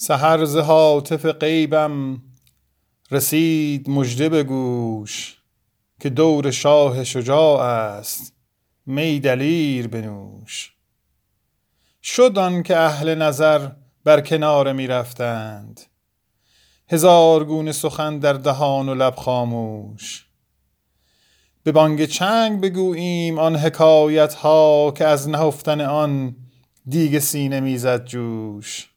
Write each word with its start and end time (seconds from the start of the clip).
سحر 0.00 0.44
ز 0.44 0.56
هاتف 0.56 1.26
غیبم 1.26 2.22
رسید 3.10 3.90
مژده 3.90 4.28
به 4.28 4.42
گوش 4.42 5.38
که 6.00 6.10
دور 6.10 6.50
شاه 6.50 7.04
شجاع 7.04 7.60
است 7.60 8.32
می 8.86 9.20
دلیر 9.20 9.88
بنوش. 9.88 10.72
شد 12.02 12.62
که 12.62 12.76
اهل 12.76 13.14
نظر 13.14 13.68
بر 14.04 14.20
کناره 14.20 14.72
می 14.72 14.86
رفتند. 14.86 15.80
هزار 16.88 17.44
گونه 17.44 17.72
سخن 17.72 18.18
در 18.18 18.32
دهان 18.32 18.88
و 18.88 18.94
لب 18.94 19.14
خاموش. 19.14 20.26
به 21.62 21.72
بانگ 21.72 22.04
چنگ 22.04 22.60
بگوییم 22.60 23.38
آن 23.38 23.56
حکایت 23.56 24.34
ها 24.34 24.90
که 24.96 25.04
از 25.04 25.28
نهفتن 25.28 25.80
آن 25.80 26.36
دیگ 26.88 27.18
سینه 27.18 27.60
می‌زد 27.60 28.04
جوش. 28.04 28.88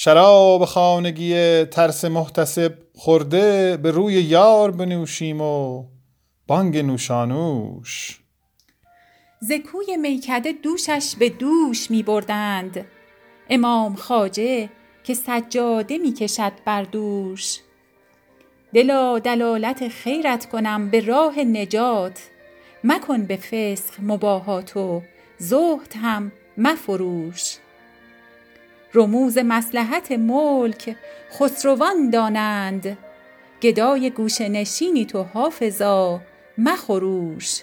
شراب 0.00 0.64
خانگی 0.64 1.64
ترس 1.64 2.04
محتسب 2.04 2.74
خورده 2.94 3.76
به 3.76 3.90
روی 3.90 4.14
یار 4.14 4.70
بنوشیم 4.70 5.40
و 5.40 5.84
بانگ 6.46 6.78
نوشانوش. 6.78 8.20
زکوی 9.40 9.96
میکده 9.96 10.52
دوشش 10.52 11.14
به 11.18 11.28
دوش 11.28 11.90
می 11.90 12.02
بردند. 12.02 12.86
امام 13.50 13.94
خاجه 13.94 14.68
که 15.04 15.14
سجاده 15.14 15.98
می 15.98 16.12
کشد 16.12 16.52
بر 16.64 16.82
دوش. 16.82 17.58
دلا 18.74 19.18
دلالت 19.18 19.88
خیرت 19.88 20.48
کنم 20.48 20.90
به 20.90 21.00
راه 21.00 21.38
نجات. 21.38 22.20
مکن 22.84 23.26
به 23.26 23.36
فسق 23.36 23.94
مباهات 24.02 24.76
و 24.76 25.02
زهد 25.38 25.94
هم 26.02 26.32
مفروش. 26.58 27.56
رموز 28.94 29.38
مسلحت 29.38 30.12
ملک 30.12 30.96
خسروان 31.32 32.10
دانند. 32.10 32.98
گدای 33.62 34.10
گوشه 34.10 34.48
نشینی 34.48 35.04
تو 35.04 35.22
حافظا 35.22 36.20
مخروش 36.58 37.60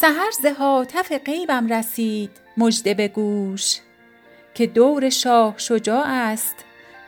سحر 0.00 0.30
ز 0.42 0.46
هاتف 0.46 1.12
غیبم 1.12 1.66
رسید 1.66 2.30
مژده 2.56 2.94
به 2.94 3.08
گوش. 3.08 3.78
که 4.54 4.66
دور 4.66 5.10
شاه 5.10 5.54
شجاع 5.58 6.04
است 6.06 6.54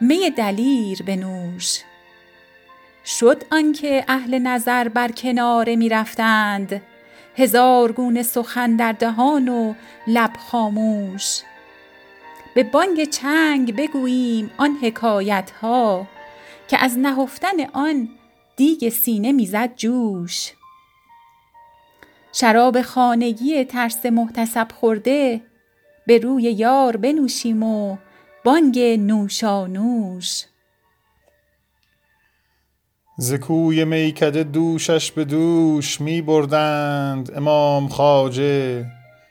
می 0.00 0.30
دلیر 0.30 1.02
بنوش 1.02 1.80
شد 3.04 3.44
آنکه 3.50 4.04
اهل 4.08 4.38
نظر 4.38 4.88
بر 4.88 5.10
کناره 5.10 5.76
می 5.76 5.88
رفتند 5.88 6.82
هزار 7.36 7.92
گونه 7.92 8.22
سخن 8.22 8.76
در 8.76 8.92
دهان 8.92 9.48
و 9.48 9.74
لب 10.06 10.32
خاموش. 10.50 11.40
به 12.54 12.62
بانگ 12.62 13.04
چنگ 13.04 13.76
بگوییم 13.76 14.50
آن 14.56 14.78
حکایت 14.82 15.50
ها 15.50 16.06
که 16.68 16.84
از 16.84 16.98
نهفتن 16.98 17.64
آن 17.72 18.08
دیگ 18.56 18.88
سینه 18.88 19.32
می‌زد 19.32 19.74
جوش. 19.76 20.52
شراب 22.32 22.82
خانگی 22.82 23.64
ترس 23.64 24.06
محتسب 24.06 24.68
خورده 24.80 25.40
به 26.06 26.18
روی 26.18 26.42
یار 26.42 26.96
بنوشیم 26.96 27.62
و 27.62 27.96
بانگ 28.44 28.78
نوشانوش. 28.78 30.44
ز 33.18 33.34
کوی 33.34 33.84
میکده 33.84 34.44
دوشش 34.44 35.12
به 35.12 35.24
دوش 35.24 36.00
می 36.00 36.22
بردند 36.22 37.32
امام 37.36 37.88
خاجه 37.88 38.86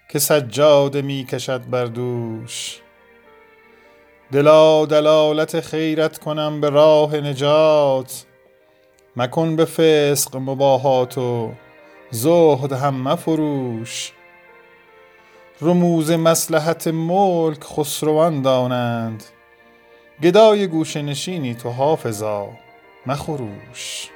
که 0.09 0.19
سجاده 0.19 1.01
می 1.01 1.25
کشد 1.25 1.69
بر 1.69 1.85
دوش. 1.85 2.81
دلا 4.31 4.85
دلالت 4.85 5.59
خیرت 5.59 6.17
کنم 6.17 6.61
به 6.61 6.69
راه 6.69 7.15
نجات 7.15 8.25
مکن 9.15 9.55
به 9.55 9.65
فسق 9.65 10.35
مباهات 10.35 11.17
و 11.17 11.51
زهد 12.11 12.73
هم 12.73 13.03
مفروش. 13.03 14.11
رموز 15.61 16.11
مسلحت 16.11 16.87
ملک 16.87 17.63
خسروان 17.63 18.41
دانند 18.41 19.23
گدای 20.23 20.67
گوشه 20.67 21.01
نشینی 21.01 21.55
تو 21.55 21.69
حافظا 21.69 22.49
مخروش. 23.05 24.09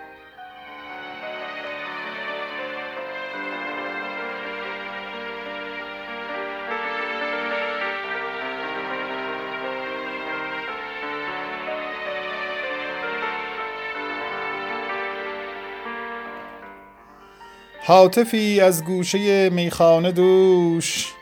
هاتفی 17.84 18.62
از 18.62 18.84
گوشه 18.84 19.50
میخانه 19.50 20.12
دوش. 20.12 21.14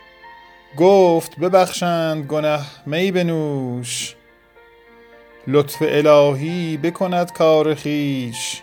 گفت 0.76 1.38
ببخشند 1.38 2.26
گنه 2.26 2.60
می 2.86 3.10
بنوش. 3.10 4.14
لطف 5.46 5.76
الهی 5.80 6.76
بکند 6.76 7.32
کار 7.32 7.74
خویش. 7.74 8.62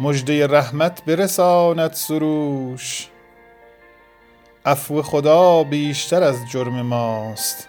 مژده 0.00 0.46
رحمت 0.46 1.04
برساند 1.04 1.92
سروش. 1.92 3.08
عفو 4.66 5.02
خدا 5.02 5.64
بیشتر 5.64 6.22
از 6.22 6.36
جرم 6.52 6.82
ماست. 6.82 7.68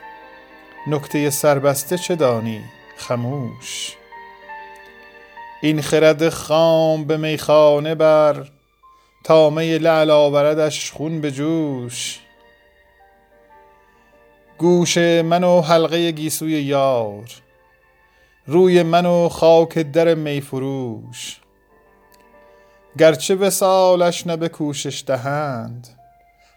نکته 0.88 1.30
سربسته 1.30 1.98
چه 1.98 2.16
دانی 2.16 2.62
خموش؟ 2.98 3.96
این 5.62 5.82
خرد 5.82 6.30
خام 6.30 7.04
به 7.04 7.18
میخانه 7.18 7.96
بر. 7.96 8.59
تا 9.24 9.50
می 9.50 9.78
لعل 9.78 10.10
آوردش 10.10 10.92
خون 10.92 11.22
به 11.22 11.32
جوش. 11.32 12.20
گوش 14.58 14.98
من 14.98 15.44
و 15.44 15.62
حلقه 15.62 16.12
گیسوی 16.12 16.52
یار 16.52 17.26
روی 18.48 18.84
من 18.84 19.06
و 19.06 19.30
خاک 19.30 19.80
در 19.80 20.16
میفروش 20.16 21.40
گرچه 22.98 23.36
وسالش 23.36 24.28
نه 24.28 24.38
به 24.38 24.50
کوشش 24.50 25.04
دهند 25.08 25.88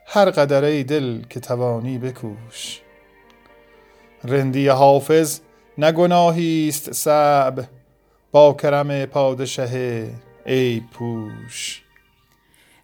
هر 0.07 0.31
قدر 0.31 0.65
ای 0.65 0.85
دل 0.85 1.23
که 1.31 1.41
توانی 1.41 1.99
بکوش. 1.99 2.81
رندی 4.25 4.69
حافظ 4.69 5.41
نه 5.79 5.93
گناهی 5.93 6.69
است 6.69 6.93
صعب 6.93 7.65
با 8.33 8.53
کرم 8.53 9.07
پادشه 9.07 10.09
عیب 10.47 10.91
پوش. 10.91 11.82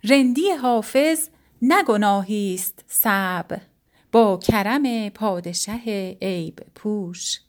رندی 0.04 0.50
حافظ 0.50 1.28
نه 1.62 1.84
گناهی 1.84 2.54
است 2.54 2.84
صعب. 2.88 3.60
با 4.12 4.36
کرم 4.36 5.09
پادشه 5.09 6.16
عیب 6.22 6.60
پوش. 6.75 7.41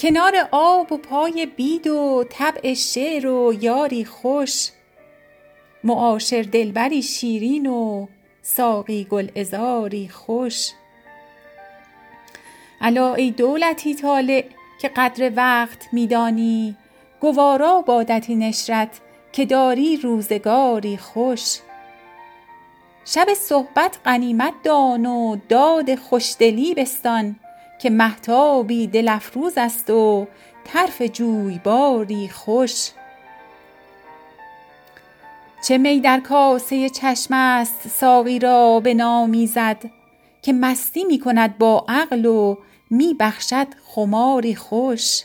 کنار 0.00 0.48
آب 0.50 0.92
و 0.92 0.96
پای 0.96 1.46
بید 1.46 1.86
و 1.86 2.24
طبع 2.30 2.74
شعر 2.74 3.26
و 3.26 3.54
یاری 3.60 4.04
خوش. 4.04 4.68
معاشر 5.84 6.42
دلبری 6.42 7.02
شیرین 7.02 7.66
و 7.66 8.06
ساقی 8.42 9.04
گلعذاری 9.04 10.08
خوش. 10.08 10.70
الا 12.80 13.14
ای 13.14 13.30
دولتی 13.30 13.94
طالع 13.94 14.44
که 14.80 14.88
قدر 14.88 15.32
وقت 15.36 15.88
می 15.92 16.06
دانی 16.06 16.76
گوارا 17.20 17.80
بادت 17.80 18.24
این 18.28 18.42
عشرت 18.42 19.00
که 19.32 19.44
داری 19.44 19.96
روزگاری 19.96 20.96
خوش. 20.96 21.58
شب 23.04 23.34
صحبت 23.34 23.98
غنیمت 24.04 24.54
دان 24.64 25.06
و 25.06 25.36
داد 25.48 25.94
خوشدلی 25.94 26.74
بستان 26.74 27.36
که 27.80 27.90
محتابی 27.90 28.86
دل 28.86 29.08
افروز 29.08 29.58
است 29.58 29.90
و 29.90 30.26
طرف 30.64 31.02
جویباری 31.02 32.28
خوش. 32.28 32.90
چه 35.64 35.78
می 35.78 36.00
در 36.00 36.20
کاسه 36.20 36.88
چشم 36.88 37.34
است 37.34 37.88
ساقی 37.88 38.38
را 38.38 38.80
به 38.80 38.94
نامی 38.94 39.46
زد 39.46 39.90
که 40.42 40.52
مستی 40.52 41.04
می 41.04 41.18
کند 41.18 41.58
با 41.58 41.84
عقل 41.88 42.26
و 42.26 42.56
می 42.90 43.16
بخشد 43.20 43.66
خماری 43.86 44.54
خوش. 44.54 45.22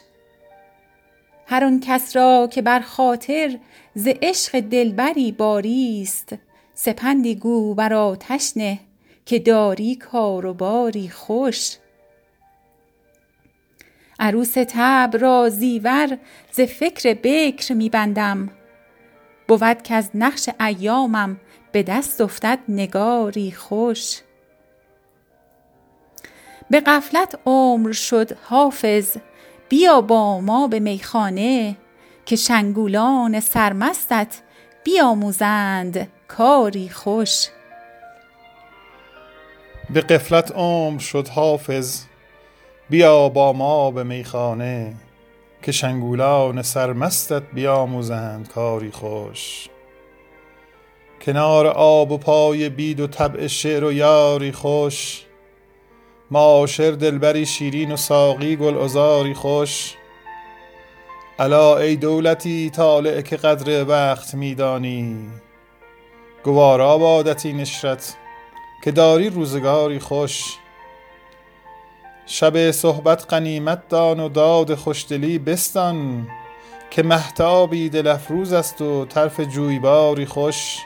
هر 1.47 1.63
آن 1.65 1.79
کس 1.79 2.15
را 2.15 2.47
که 2.51 2.61
بر 2.61 2.79
خاطر 2.79 3.57
ز 3.95 4.07
عشق 4.21 4.59
دلبری 4.59 5.31
باری 5.31 6.01
است 6.01 6.35
سپندی 6.73 7.35
گو 7.35 7.73
بر 7.73 7.93
آتش 7.93 8.57
نه 8.57 8.79
که 9.25 9.39
داری 9.39 9.95
کار 9.95 10.45
و 10.45 10.53
باری 10.53 11.09
خوش. 11.09 11.77
عروس 14.19 14.57
طبع 14.57 15.19
را 15.19 15.49
زیور 15.49 16.17
ز 16.51 16.61
فکر 16.61 17.17
بکر 17.23 17.73
می 17.73 17.89
بندم 17.89 18.49
بود 19.47 19.81
کز 19.83 20.09
نقش 20.13 20.49
ایامم 20.59 21.37
به 21.71 21.83
دست 21.83 22.21
افتد 22.21 22.59
نگاری 22.69 23.51
خوش. 23.51 24.19
به 26.69 26.79
غفلت 26.79 27.39
عمر 27.45 27.91
شد 27.91 28.37
حافظ 28.43 29.17
بیا 29.69 30.01
با 30.01 30.41
ما 30.41 30.67
به 30.67 30.79
میخانه 30.79 31.77
که 32.25 32.35
شنگولان 32.35 33.39
سرمستت 33.39 34.41
بیاموزند 34.83 36.07
کاری 36.27 36.89
خوش. 36.89 37.47
به 39.89 40.01
غفلت 40.01 40.51
عمر 40.51 40.99
شد 40.99 41.27
حافظ 41.27 42.01
بیا 42.89 43.29
با 43.29 43.53
ما 43.53 43.91
به 43.91 44.03
میخانه 44.03 44.93
که 45.61 45.71
شنگولان 45.71 46.61
سرمستت 46.61 47.43
بیاموزند 47.53 48.49
کاری 48.49 48.91
خوش. 48.91 49.69
کنار 51.21 51.67
آب 51.67 52.11
و 52.11 52.17
پای 52.17 52.69
بید 52.69 52.99
و 52.99 53.07
طبع 53.07 53.47
شعر 53.47 53.83
و 53.83 53.93
یاری 53.93 54.51
خوش. 54.51 55.25
معاشر 56.31 56.91
دلبری 56.91 57.45
شیرین 57.45 57.91
و 57.91 57.97
ساقی 57.97 58.55
گلعذاری 58.55 59.33
خوش. 59.33 59.93
الا 61.39 61.77
ای 61.77 61.95
دولتی 61.95 62.69
طالع 62.69 63.21
که 63.21 63.37
قدر 63.37 63.85
وقت 63.89 64.33
میدانی. 64.35 65.29
گوارا 66.43 66.97
بادت 66.97 67.45
این 67.45 67.59
عشرت 67.59 68.15
که 68.83 68.91
داری 68.91 69.29
روزگاری 69.29 69.99
خوش. 69.99 70.57
شب 72.25 72.71
صحبت 72.71 73.33
غنیمت 73.33 73.89
دان 73.89 74.19
و 74.19 74.29
داد 74.29 74.75
خوشدلی 74.75 75.39
بستان 75.39 76.27
که 76.91 77.03
مهتابی 77.03 77.89
دل 77.89 78.07
افروز 78.07 78.53
است 78.53 78.81
و 78.81 79.05
طرف 79.05 79.39
جویباری 79.39 80.25
خوش. 80.25 80.77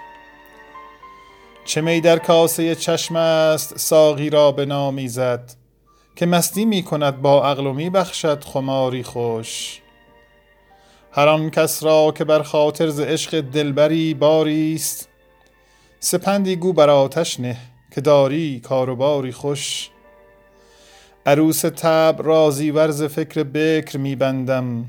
چه 1.66 1.82
می 1.82 2.02
در 2.02 2.20
کاسه 2.20 2.76
چشم 2.76 3.16
است 3.16 3.78
ساقی 3.78 4.30
را 4.30 4.52
به 4.52 4.66
نامی 4.66 5.08
زد 5.08 5.52
که 6.16 6.26
مستی 6.26 6.66
می 6.66 6.84
کند 6.84 7.22
با 7.22 7.46
عقل 7.46 7.68
و 7.68 7.74
می 7.74 7.90
بخشد 7.90 8.44
خماری 8.44 9.04
خوش. 9.04 9.82
هر 11.12 11.28
آن 11.28 11.50
کس 11.50 11.84
را 11.84 12.14
که 12.18 12.24
بر 12.24 12.44
خاطر 12.44 12.88
ز 12.90 13.00
عشق 13.00 13.42
دلبری 13.42 14.14
باری 14.14 14.76
است 14.76 15.10
سپندی 16.00 16.56
گو 16.56 16.74
بر 16.74 16.90
آتش 16.90 17.40
نه 17.40 17.58
که 17.92 18.02
داری 18.02 18.60
کار 18.60 18.90
و 18.90 18.96
باری 18.96 19.32
خوش. 19.32 19.90
عروس 21.30 21.66
طبع 21.66 22.24
را 22.24 22.52
زیور 22.52 22.92
ز 22.92 23.04
فکر 23.04 23.44
بکر 23.44 23.98
می 23.98 24.16
بندم. 24.16 24.86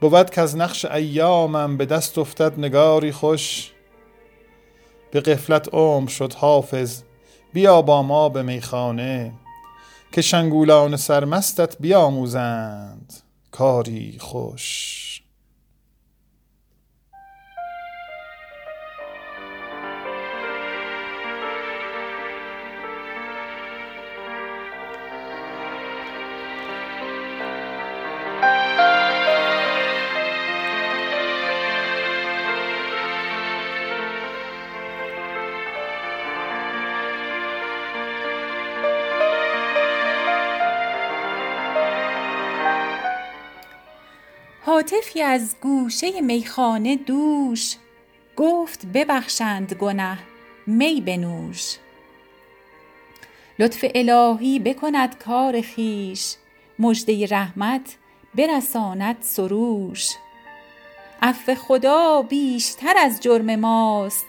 بود 0.00 0.38
از 0.38 0.56
نقش 0.56 0.84
ایامم 0.84 1.76
به 1.76 1.86
دست 1.86 2.18
افتد 2.18 2.58
نگاری 2.58 3.12
خوش. 3.12 3.70
به 5.10 5.20
غفلت 5.20 5.74
عمر 5.74 6.08
شد 6.08 6.32
حافظ 6.32 7.02
بیا 7.52 7.82
با 7.82 8.02
ما 8.02 8.28
به 8.28 8.42
میخانه. 8.42 9.32
که 10.12 10.22
شنگولان 10.22 10.96
سرمستت 10.96 11.76
بیاموزند 11.80 13.12
کاری 13.50 14.16
خوش. 14.20 15.09
هاتفی 44.80 45.22
از 45.22 45.56
گوشه 45.60 46.20
میخانه 46.20 46.96
دوش. 46.96 47.76
گفت 48.36 48.86
ببخشند 48.86 49.72
گنه 49.74 50.18
می 50.66 51.00
بنوش. 51.00 51.76
لطف 53.58 53.84
الهی 53.94 54.58
بکند 54.58 55.18
کار 55.18 55.62
خویش 55.62 56.34
مژده 56.78 57.26
رحمت 57.26 57.96
برساند 58.34 59.16
سروش. 59.20 60.08
عفو 61.22 61.54
خدا 61.54 62.22
بیشتر 62.22 62.94
از 62.98 63.20
جرم 63.20 63.56
ماست 63.56 64.26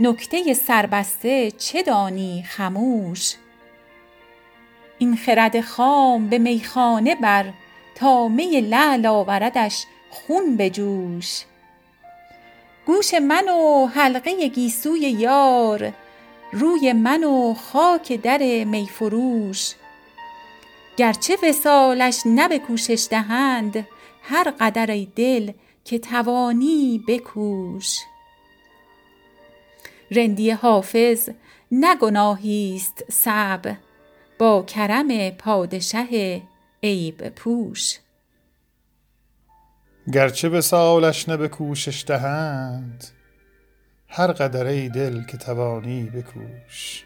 نکته 0.00 0.54
سربسته 0.54 1.50
چه 1.50 1.82
دانی 1.82 2.44
خموش؟ 2.48 3.34
این 4.98 5.16
خرد 5.16 5.60
خام 5.60 6.28
به 6.28 6.38
میخانه 6.38 7.14
بر 7.14 7.52
تا 7.94 8.28
می 8.28 8.60
لعل 8.60 9.06
آوردش 9.06 9.84
خون 10.10 10.56
به 10.56 10.70
جوش 10.70 11.44
گوش 12.86 13.14
من 13.14 13.48
و 13.48 13.86
حلقه 13.86 14.48
گیسوی 14.48 15.00
یار 15.00 15.92
روی 16.52 16.92
من 16.92 17.24
و 17.24 17.54
خاک 17.54 18.12
در 18.12 18.64
میفروش 18.64 19.74
گرچه 20.96 21.36
وصالش 21.42 22.22
نه 22.26 22.58
کوشش 22.58 23.06
دهند 23.10 23.86
هر 24.22 24.50
قدر 24.60 24.90
ای 24.90 25.08
دل 25.16 25.52
که 25.84 25.98
توانی 25.98 27.04
بکوش. 27.08 27.98
رندی 30.10 30.50
حافظ 30.50 31.30
نه 31.72 31.96
گناهی 31.96 32.76
است 32.76 33.04
صعب 33.12 33.76
با 34.38 34.62
کرم 34.62 35.30
پادشه 35.30 36.42
عیب 36.82 37.28
پوش. 37.28 37.98
گرچه 40.12 40.48
به 40.48 40.60
سالش 40.60 41.28
نه 41.28 41.36
به 41.36 41.48
کوشش 41.48 42.04
دهند 42.06 43.04
هر 44.08 44.32
قدره 44.32 44.70
ای 44.70 44.88
دل 44.88 45.22
که 45.24 45.36
توانی 45.36 46.04
بکوش. 46.04 47.04